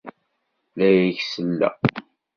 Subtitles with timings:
[0.77, 1.75] La ak-selleɣ.